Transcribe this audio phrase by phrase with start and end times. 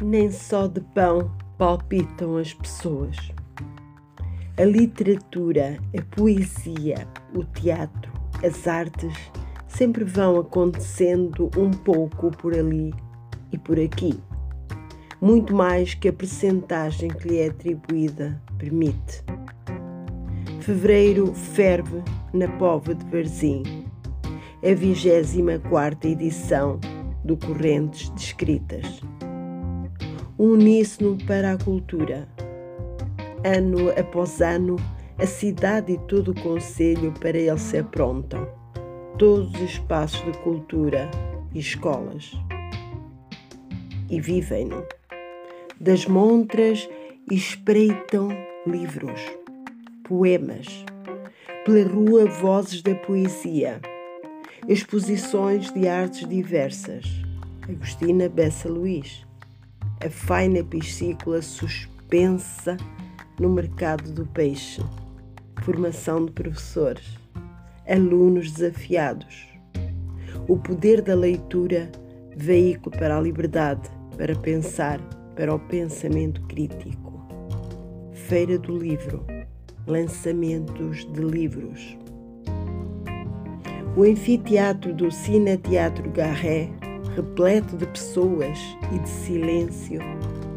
[0.00, 3.16] nem só de pão palpitam as pessoas.
[4.58, 8.12] A literatura, a poesia, o teatro,
[8.44, 9.14] as artes
[9.66, 12.94] sempre vão acontecendo um pouco por ali
[13.52, 14.18] e por aqui.
[15.20, 19.22] Muito mais que a percentagem que lhe é atribuída permite.
[20.60, 22.02] Fevereiro ferve
[22.32, 23.62] na Pova de Varzim.
[24.62, 26.80] É a 24 edição
[27.24, 29.00] do Correntes de Escritas.
[30.38, 32.28] Uníssono para a cultura.
[33.44, 34.76] Ano após ano,
[35.18, 38.46] a cidade e todo o Conselho para ele se aprontam.
[39.18, 41.10] Todos os espaços de cultura
[41.54, 42.32] e escolas.
[44.10, 44.84] E vivem-no.
[45.80, 46.88] Das montras
[47.30, 48.28] espreitam
[48.66, 49.20] livros,
[50.04, 50.66] poemas,
[51.64, 53.80] pela rua vozes da poesia
[54.68, 57.04] exposições de artes diversas.
[57.68, 59.25] Agostina Bessa Luís.
[60.04, 62.76] A faina piscícola suspensa
[63.40, 64.82] no mercado do peixe.
[65.62, 67.18] Formação de professores.
[67.88, 69.48] Alunos desafiados.
[70.46, 71.90] O poder da leitura,
[72.36, 75.00] veículo para a liberdade, para pensar,
[75.34, 77.26] para o pensamento crítico.
[78.12, 79.24] Feira do Livro.
[79.86, 81.96] Lançamentos de livros.
[83.96, 86.68] O anfiteatro do Cine Teatro Garré,
[87.16, 88.58] repleto de pessoas
[88.94, 90.00] e de silêncio,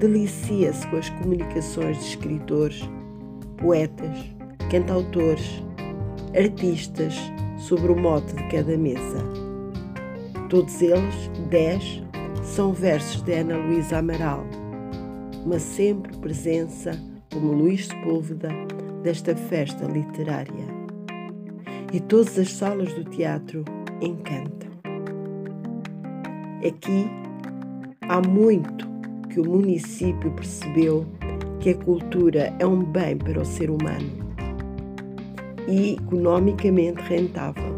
[0.00, 2.82] delicia-se com as comunicações de escritores,
[3.56, 4.18] poetas,
[4.70, 5.62] cantautores,
[6.36, 7.14] artistas
[7.56, 9.24] sobre o mote de cada mesa.
[10.50, 12.02] Todos eles, dez,
[12.42, 14.44] são versos de Ana Luísa Amaral,
[15.44, 16.92] uma sempre presença,
[17.32, 18.50] como Luís Sepúlveda,
[19.02, 20.78] desta festa literária
[21.92, 23.64] e todas as salas do teatro
[24.00, 24.67] encantam.
[26.66, 27.08] Aqui
[28.08, 28.88] há muito
[29.30, 31.06] que o município percebeu
[31.60, 34.28] que a cultura é um bem para o ser humano
[35.68, 37.76] e economicamente rentável.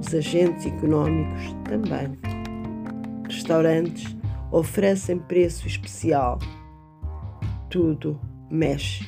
[0.00, 2.18] Os agentes econômicos também.
[3.28, 4.16] Restaurantes
[4.50, 6.38] oferecem preço especial.
[7.68, 8.18] Tudo
[8.50, 9.06] mexe.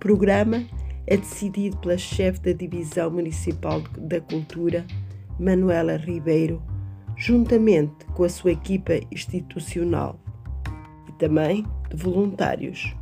[0.00, 0.64] Programa
[1.06, 4.84] é decidido pela chefe da Divisão Municipal da Cultura,
[5.38, 6.62] Manuela Ribeiro,
[7.16, 10.18] juntamente com a sua equipa institucional
[11.08, 12.94] e também de voluntários,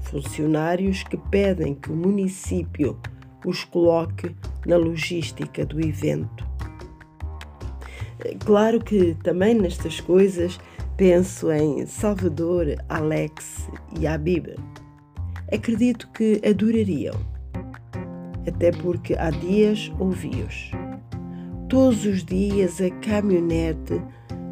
[0.00, 2.98] funcionários que pedem que o município
[3.44, 4.34] os coloque
[4.66, 6.46] na logística do evento.
[8.44, 10.58] Claro que também nestas coisas
[10.96, 13.68] penso em Salvador, Alex
[13.98, 14.56] e Habib.
[15.52, 17.34] Acredito que adorariam
[18.46, 20.70] até porque há dias ouvi-os.
[21.74, 24.00] Todos os dias a caminhonete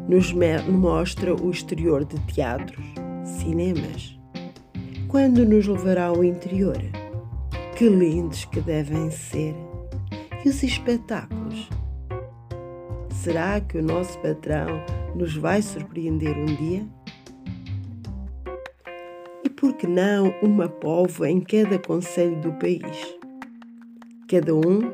[0.09, 2.85] nos mostra o exterior de teatros,
[3.23, 4.19] cinemas.
[5.07, 6.75] Quando nos levará ao interior?
[7.77, 9.55] Que lindos que devem ser!
[10.43, 11.69] E os espetáculos?
[13.09, 14.83] Será que o nosso patrão
[15.15, 16.85] nos vai surpreender um dia?
[19.45, 23.15] E por que não uma povo em cada conselho do país?
[24.27, 24.91] cada um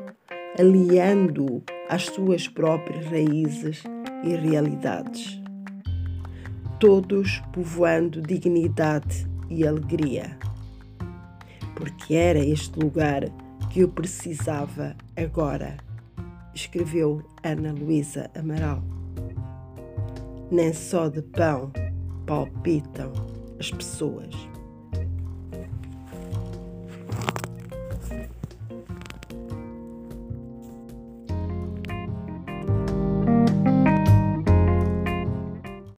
[0.58, 3.82] aliando às suas próprias raízes
[4.22, 5.42] e realidades.
[6.78, 10.38] Todos povoando dignidade e alegria.
[11.74, 13.24] Porque era este lugar
[13.70, 15.76] que eu precisava agora,
[16.54, 18.82] escreveu Ana Luísa Amaral.
[20.48, 21.72] Nem só de pão
[22.24, 23.12] palpitam
[23.58, 24.49] as pessoas.